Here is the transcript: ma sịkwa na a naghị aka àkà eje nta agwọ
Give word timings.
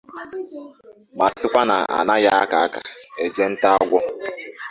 ma 1.17 1.27
sịkwa 1.37 1.61
na 1.69 1.75
a 1.97 1.99
naghị 2.07 2.29
aka 2.43 2.57
àkà 2.65 2.81
eje 3.23 3.43
nta 3.51 3.69
agwọ 3.81 3.99